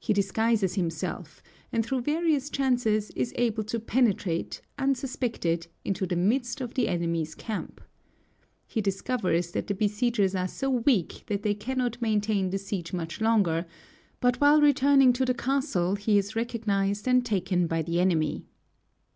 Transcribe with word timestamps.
He 0.00 0.12
disguises 0.12 0.74
himself, 0.74 1.40
and 1.70 1.86
through 1.86 2.00
various 2.00 2.50
chances 2.50 3.10
is 3.12 3.32
able 3.36 3.62
to 3.62 3.78
penetrate, 3.78 4.60
unsuspected, 4.76 5.68
into 5.84 6.04
the 6.04 6.16
midst 6.16 6.60
of 6.60 6.74
the 6.74 6.88
enemy's 6.88 7.36
camp. 7.36 7.80
He 8.66 8.80
discovers 8.80 9.52
that 9.52 9.68
the 9.68 9.74
besiegers 9.76 10.34
are 10.34 10.48
so 10.48 10.68
weak 10.68 11.22
that 11.28 11.44
they 11.44 11.54
cannot 11.54 12.02
maintain 12.02 12.50
the 12.50 12.58
siege 12.58 12.92
much 12.92 13.20
longer, 13.20 13.64
but 14.18 14.40
while 14.40 14.60
returning 14.60 15.12
to 15.12 15.24
the 15.24 15.32
castle 15.32 15.94
he 15.94 16.18
is 16.18 16.34
recognized 16.34 17.06
and 17.06 17.24
taken 17.24 17.68
by 17.68 17.82
the 17.82 18.00
enemy. 18.00 18.42